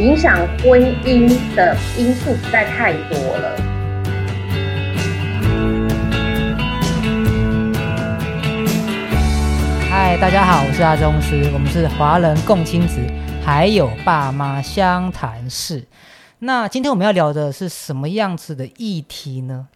[0.00, 3.56] 影响婚姻的因素实在太多了。
[9.90, 13.00] 嗨，大家好，我是阿宗师，我们是华人共亲子，
[13.44, 15.84] 还有爸妈相谈室。
[16.38, 19.66] 那今天我们要聊的是什么样子的议题呢？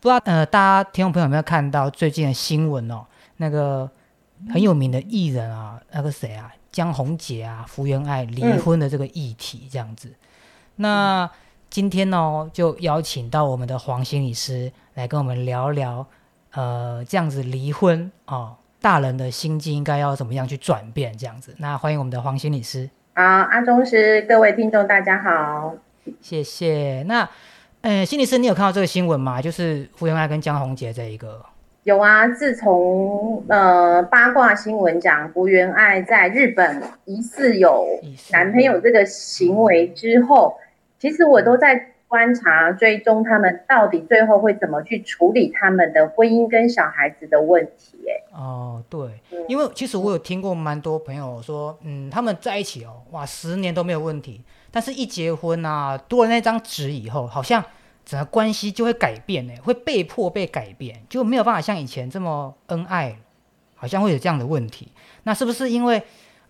[0.00, 3.04] 不知道呃，大家听众朋友有没有看到最近的新闻哦？
[3.36, 3.90] 那个
[4.50, 10.12] 很有名的艺人啊，那个谁啊，江宏杰啊，福原爱离婚的这个议题这样子。
[10.76, 11.28] 那
[11.70, 16.06] 今天呢，就邀请到我们的黄心理师来跟我们聊聊，
[16.52, 21.54] 呃，这样子离婚哦，大人的心境应该要怎么样去转变这样子。
[21.58, 22.88] 那欢迎我们的黄心理师。
[23.14, 25.74] 好，阿忠师，各位听众大家好。
[26.20, 27.02] 谢谢。
[27.06, 27.28] 那，
[27.80, 29.42] 呃，心理师，你有看到这个新闻吗？
[29.42, 31.44] 就是福原爱跟江宏杰这一个。
[31.88, 37.86] 有啊，自从呃八卦新闻讲福原爱在日本疑似有
[38.30, 40.58] 男朋友这个行为之后，
[40.98, 47.98] 其实我都在观察追踪他们到底最后会怎么去处理他们的婚姻跟小孩子的问题。
[48.06, 49.08] 哎，哦，对，
[49.48, 54.42] 因为其实我有听过蛮多朋友说，嗯，他们在一起哦，哇，十年都没有问题。
[54.70, 57.64] 但是，一结婚啊，多了那张纸以后，好像
[58.08, 63.14] 整个关系就会改变呢，会被迫被改变，就没有办法像以前这么恩爱，
[63.74, 64.90] 好像会有这样的问题。
[65.24, 66.02] 那是不是因为，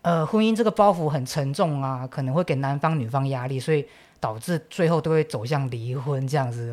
[0.02, 3.84] 呃，婚姻这个包袱很沉重啊，可能会给男方女方压力，所以
[4.20, 6.72] 导致最后都会走向离婚这样子？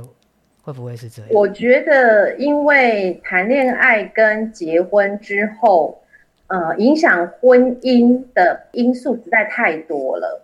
[0.61, 1.31] 会不会是这样？
[1.33, 5.99] 我觉得，因为谈恋爱跟结婚之后，
[6.45, 10.44] 呃，影响婚姻的因素实在太多了。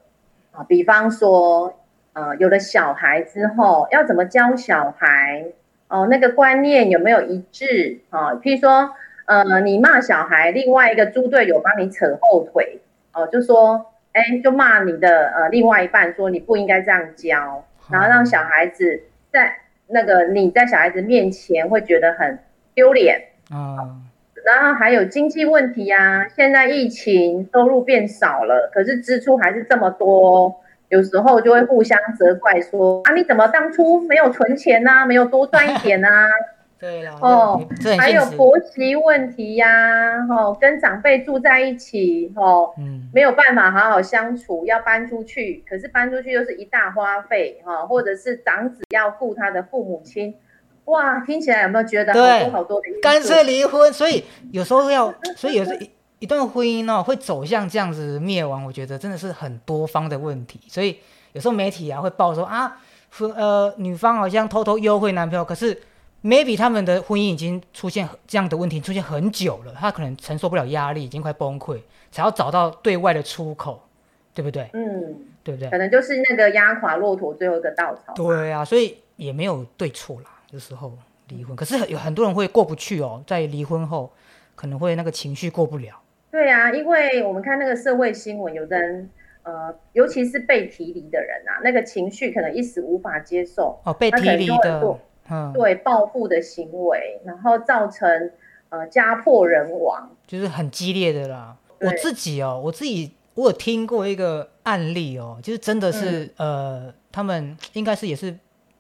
[0.52, 1.72] 啊，比方说，
[2.14, 5.45] 呃，有了小孩之后，要怎么教小孩？
[5.88, 8.00] 哦，那个观念有没有一致？
[8.09, 8.92] 啊，譬如说，
[9.26, 12.80] 呃，你骂小孩，另外一个猪队友帮你扯后腿，
[13.14, 19.02] 哦，就说，哎，就骂你的呃另外一半，说你不应该这样教，然后让小孩子
[19.32, 19.54] 在
[19.88, 22.39] 那个你在小孩子面前会觉得很
[22.73, 23.21] 丢脸。
[23.50, 24.00] 啊。
[24.44, 30.61] 然后还有经济问题呀，现在疫情收入变少了，可是支出还是这么多，
[30.91, 35.05] 有时候就会互相责怪说啊，你怎么当初没有存钱呢？
[35.07, 36.07] 没有多赚一点呢？
[36.81, 37.61] 对了，哦，
[37.99, 50.33] 还有婆媳问题呀，哦，跟长辈住在一起，哦，嗯，没有办法好好相处，要搬出去，可是搬出去又是一大花费，哈，或者是长子要顾他的父母亲。
[50.85, 52.87] 哇，听起来有没有觉得好多好多的？
[53.02, 55.77] 干脆离婚，所以有时候要，所以有时
[56.21, 60.59] 一一段婚姻呢会走向这样子灭亡，我觉得真的是很多方的问题。
[60.67, 60.99] 所以
[61.33, 62.80] 有时候媒体啊会报说啊，
[63.36, 65.82] 呃女方好像偷偷幽会男朋友，可是
[66.23, 73.82] maybe 他们的婚姻已经出现这样的问题，出现很久了，他可能承受不了压力，已经快崩溃，才要找到对外的出口，
[74.36, 74.70] 对不对？
[74.73, 75.71] 嗯，对不对？
[75.71, 78.14] 可能就是那个压垮骆驼最后一个稻草。
[78.14, 80.30] 对啊，所以也没有对错啦。
[80.52, 80.95] 有时候
[81.30, 84.11] 离婚，可是有很多人会过不去哦，在离婚后
[84.53, 85.95] 可能会那个情绪过不了。
[86.31, 89.09] 对啊，因为我们看那个社会新闻，有的人
[89.43, 94.97] 呃，尤其是被提离的人啊，那个情绪可能一时无法接受哦，被提离的，
[95.30, 98.31] 嗯，对，报复的行为，然后造成
[98.70, 101.58] 呃家破人亡，就是很激烈的啦。
[101.80, 108.37] 我自己哦，我自己我有听过一个案例哦，就是真的是呃，他们应该是也是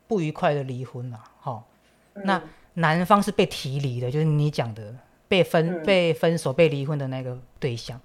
[0.07, 1.19] 不愉快的离婚了。
[1.39, 1.67] 好，
[2.13, 2.41] 那
[2.75, 4.93] 男方是被提离的，就是你讲的
[5.31, 7.97] 被分、被分手、被离婚的那个对象，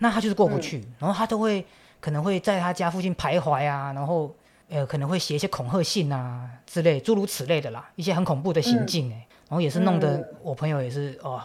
[0.00, 1.64] 那他就是过不去，然后他都会
[1.98, 4.30] 可能会在他家附近徘徊啊，然后
[4.68, 11.40] 呃可能会写一些恐吓信啊之类，诸如此类的啦，一些很恐怖的行径哎，然后也是弄得我朋友也是哦，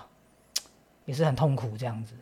[1.06, 2.14] 也是很痛苦这样子。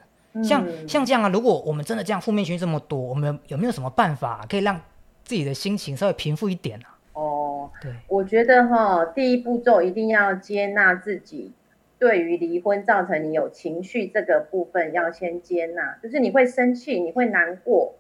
[0.44, 4.80] 像像这样啊，如果我们真的这样负面情绪这么多，我们有没有什么办法可以让
[5.24, 7.66] 自己的心情稍微平复一点呢啊？
[7.82, 11.52] 对，我觉得哈，第一步骤一定要接纳自己
[12.00, 17.96] 对于离婚造成你有情绪这个部分，要先接纳，就是你会生气，你会难过，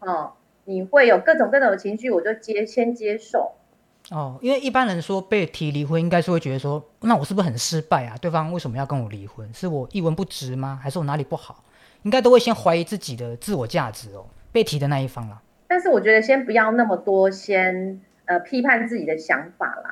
[0.00, 0.32] 哦，
[0.64, 3.52] 你会有各种各种的情绪，我就接先接受。
[4.10, 8.16] 哦，因为一般人说被提离婚，应该是会觉得说，那我是不是很失败啊？
[8.20, 9.48] 对方为什么要跟我离婚？
[9.52, 10.78] 是我一文不值吗？
[10.82, 11.62] 还是我哪里不好？
[12.02, 14.26] 应该都会先怀疑自己的自我价值哦。
[14.50, 18.00] 被提的那一方啦，但是我觉得先不要那么多，先。
[18.24, 19.91] 呃，批判自己的想法啦，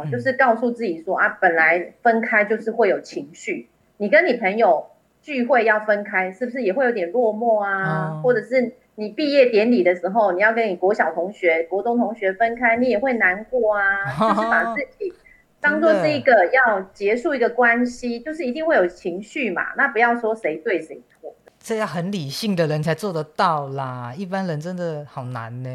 [0.00, 3.68] 哦，就是告诉自己说啊，本来分开就是会有情绪。
[3.96, 4.86] 你跟你朋友
[5.20, 8.20] 聚会要分开，是不是也会有点落寞啊？
[8.22, 13.84] 或者是你毕业典礼的时候，你要跟你国小同学、国中同学分开，你也会难过啊。
[14.18, 15.12] 就是把自己
[15.60, 19.74] 当做是一个要结束一个关系，就是一定会有情绪嘛。
[19.76, 21.34] 那不要说谁对谁错。
[21.62, 25.68] 这要很理性的人才做得到啦，一般人真的好难呢，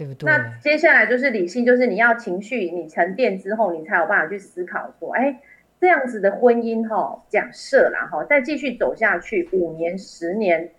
[0.00, 0.32] 对不对？
[0.32, 5.38] 那接下来就是理性，就是你要情绪你沉淀之后，你才有办法去思考说，哎，
[5.80, 10.70] 这样子的婚姻哈，假设啦哈，再继续走下去五年、十年，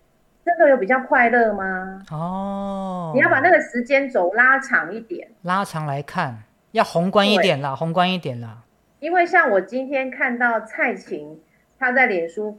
[0.44, 2.02] 真的有比较快乐吗？
[2.10, 6.42] 哦，你要把那个时间轴拉长一点，拉长来看，
[6.72, 8.62] 要宏观一点啦，宏观一点啦。
[9.00, 11.40] 因为像我今天看到蔡琴，
[11.78, 12.56] 她在脸书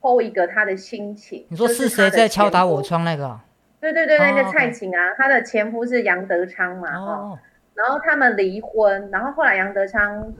[0.00, 1.44] po 一个她的心情。
[1.48, 3.40] 你说是谁在敲打我窗那个？
[3.82, 7.38] 对对对，那个蔡琴啊，她的前夫是杨德昌嘛，哦，
[7.74, 10.32] 然后他们离婚，然后后来杨德昌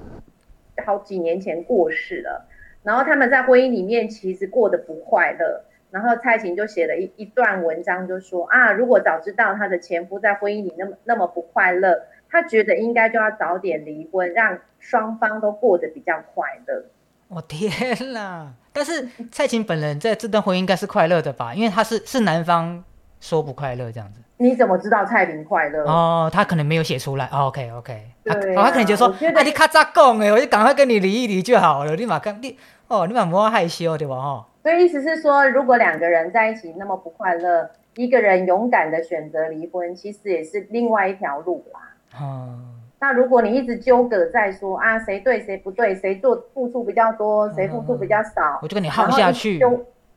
[0.86, 2.46] 好几年前过世了，
[2.84, 12.04] 然后他们在婚姻里面其实过得不快乐，然后蔡琴就写了一一段文章，就说啊，如果早知道她的前夫在婚姻里那么那么不快乐。
[12.30, 16.86] 她觉得应该就要早点离婚，让双方都过得比较快乐。
[17.28, 18.54] 我天啦！
[18.72, 21.54] 但是蔡琴本人在这段婚姻应该是快乐的吧？
[21.54, 22.82] 因为他是是男方
[23.22, 24.20] 说不快乐这样子。
[24.38, 25.84] 你怎么知道蔡明快乐？
[25.84, 27.26] 哦，他可能没有写出来。
[27.26, 31.94] OK OK，他他可能觉得说，啊，你咔咋讲哎，我就赶快跟你离一离就好了。
[31.94, 32.58] 立马跟你
[32.88, 34.16] 哦，立马不要害羞对吧？
[34.16, 34.44] 哦。
[34.64, 42.20] 所以意思是说，如果两个人在一起那么不快乐，一个人勇敢的选择离婚，其实也是另外一条路啦。
[42.20, 42.58] 哦，
[42.98, 49.60] 那如果你一直纠葛在说啊谁对谁不对，谁做付出比较多，谁付出比较少，我就跟你耗下去。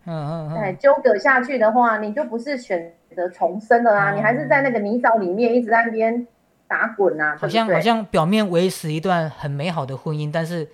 [0.06, 6.26] 嗯嗯，哎，纠葛下去的话，你就不是选择重生了啊，你还是在那个泥沼里面一直在那边
[6.68, 7.36] 打滚啊。
[7.40, 10.68] 好像好像表面维持一段很美好的婚姻，但是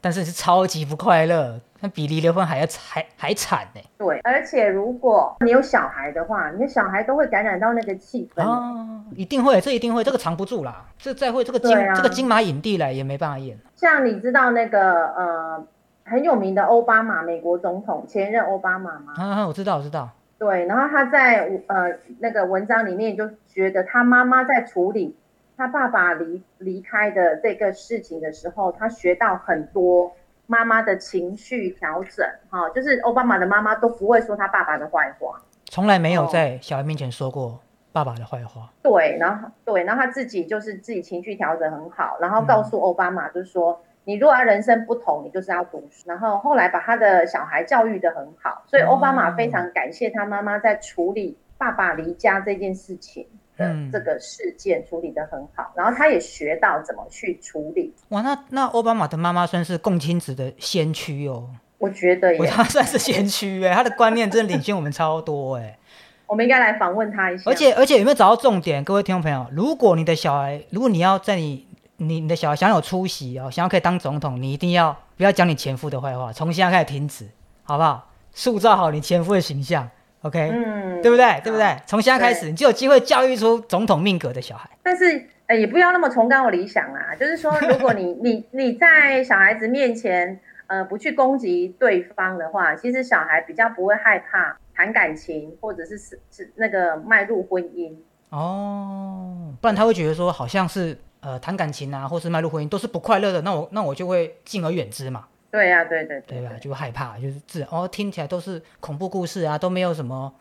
[0.00, 1.60] 但是是超级不快乐。
[1.84, 3.80] 那比离了婚还要还还惨呢。
[3.98, 8.40] 对，而且如果你有小孩的话，你的小孩都会感染到那个气氛。
[8.40, 10.86] 哦，一定会，这一定会，这个藏不住啦。
[10.96, 13.58] 这再会，这个金这个金马影帝来也没办法演。
[13.74, 15.66] 像你知道那个呃
[16.04, 19.14] 很有名的奥巴马，美国总统前任奥巴马吗？
[19.16, 20.10] 啊，我知道，我知道。
[20.38, 25.16] 对，然后他在呃那个文章里面就觉得他妈妈在处理
[25.56, 30.12] 他爸爸离离开的这个事情的时候，他学到很多。
[30.48, 37.58] 妈妈的情绪调整，哈，就是奥巴马的妈妈都不会说他爸爸的坏话，从来没有在小孩面前说过
[37.90, 38.70] 爸爸的坏话。
[38.82, 46.04] 对，然后对，然后他自己就是自己情绪调整很好，然后告诉奥巴马就是说，你如果要人生不同，你就是要读书。
[46.06, 53.26] 然后后来把他的小孩教育的很好，所以奥巴马非常感谢他妈妈在处理爸爸离家这件事情。
[53.58, 57.94] 嗯，这个事件处理的很好，然后他也学到怎么去处理。
[58.08, 61.50] 哇，那那奥巴马的妈妈算是共亲子的先驱哦。
[61.76, 65.78] 我觉得，他算是先驱哎，他的观念真的领先我们超多哎。
[66.26, 67.50] 我们应该来访问他一下。
[67.50, 68.82] 而且而且有没有找到重点？
[68.82, 71.66] 各位听众朋友，如果你的小孩，如果你要在你
[72.06, 77.26] 你你的小孩想有出息哦，想要可以当总统，你一定要不要讲你前夫的坏话，从现在开始停止，
[77.62, 78.10] 好不好？
[78.32, 79.88] 塑造好你前夫的形象。
[80.22, 81.40] OK，嗯，对不对？
[81.42, 81.76] 对不对？
[81.84, 84.70] 从现在开始，你就有机会教育出总统命格的小孩。
[84.82, 87.14] 但是，呃，也不要那么崇高的理想啊。
[87.18, 97.92] 就是说，如果你 你你在小孩子面前，呃，不去攻击对方的话，其实小孩比较不会害怕谈感情，或者是是是那个迈入婚姻。
[98.32, 105.26] 哦，不然他会觉得说，好像是呃谈感情啊，或是迈入婚姻都是不快乐的，那我那我就会敬而远之嘛。
[105.50, 106.54] 对呀，对对对，对吧？
[106.58, 110.32] 就害怕，就是自哦，听起来都是恐怖故事啊，都没有什么，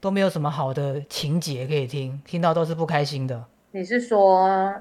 [0.00, 3.44] 都没有什么好的情节可以听，听到都是不开心的。
[3.70, 4.74] 你是说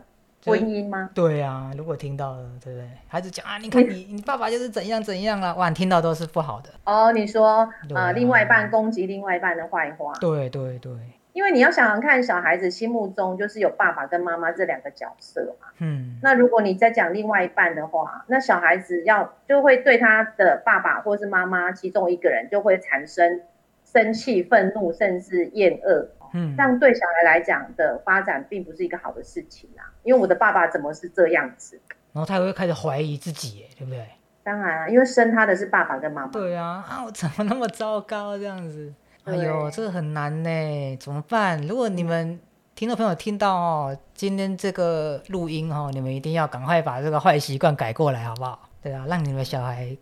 [0.43, 1.11] 婚姻吗？
[1.13, 2.89] 对啊，如果听到了，对不对？
[3.07, 6.71] 孩子讲啊，你看你 你爸爸就是怎样怎样了，哇，听到都是不好的。
[6.85, 10.11] 哦，你说啊，另外一半攻击另外一半的坏话。
[10.19, 10.91] 对对对。
[11.37, 15.67] 因为你要想想看，小孩子心目中就是有爸爸跟妈妈这两个角色嘛。
[15.77, 16.17] 嗯。
[16.23, 23.41] 那如果你再讲另外一半的话，那小孩子要就会对他的爸爸或是妈妈其中一个人就会产生
[23.85, 26.09] 生气、愤怒，甚至厌恶。
[26.33, 26.55] 嗯。
[26.57, 29.93] 这样对小孩来讲的发展并不是一个好的事情啊。
[30.01, 31.79] 因为我的爸爸怎么是这样子？
[32.13, 34.03] 然后他会开始怀疑自己，对不对？
[34.41, 36.31] 当然啊，因为生他的是爸爸跟妈妈。
[36.31, 38.91] 对啊，啊，我怎么那么糟糕这样子？
[39.27, 41.61] 哎呦，这个很难呢，怎么办？
[41.67, 42.39] 如果你们
[42.75, 48.69] 听众朋友听到哦，今天这个录音哦，你们一定要赶快把这个坏习惯改过来，好不好？
[48.81, 49.97] 对啊，让你们小孩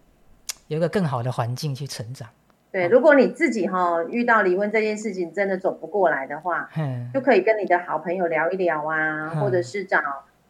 [0.68, 2.30] 有一个更好的环境去成长。
[2.72, 6.70] 对，如果你自己哈遇到离婚这件事情真的走不过来的话，
[7.12, 10.00] 就可以跟你的好朋友聊一聊啊，或者是找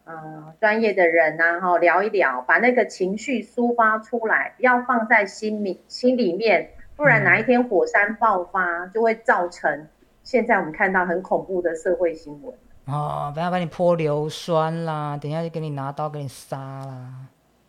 [0.06, 6.72] 嗯专业的人呐哈聊一聊，把那个情绪抒发出来，不要放在心里心里面。
[6.96, 9.88] 不然哪一天火山爆发，就会造成
[10.24, 12.54] 现在我们看到很恐怖的社会新闻
[12.86, 17.14] 哦，不要把你泼硫酸啦，等下就给你拿刀给你杀啦。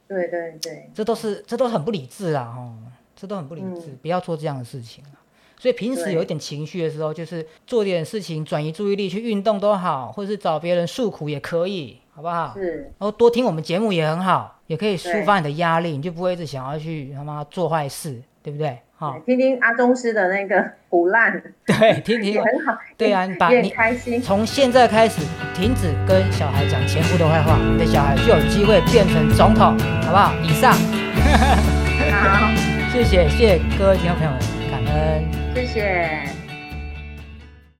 [0.06, 2.54] 对对对，这都是这都很不理智啊！
[2.56, 2.76] 哦，
[3.16, 5.02] 这都很不理智，不要做这样的事情
[5.58, 12.52] 所以平时有一点情绪的时候，就是做点事情转移注意力，去运动都好，或者是找别人诉苦也可以，好不好？
[12.54, 12.82] 是。
[12.98, 18.78] 然后多听我们节目也很好，也可以抒发你的压力，你就不会一直想要去他妈做坏事，对不对？
[18.96, 22.78] 好，听听阿宗师的那个 胡烂，对，听听很好。
[22.96, 24.22] 对啊，你把你开心。
[24.22, 25.20] 从现在开始
[25.52, 30.32] 停止跟小孩讲前夫的坏话，你的小孩就有机会变成总统，好不好？
[30.44, 30.72] 以上。
[32.12, 32.48] 好，
[32.92, 34.38] 谢谢谢谢各位听众朋友们，
[34.70, 36.35] 感恩，谢谢。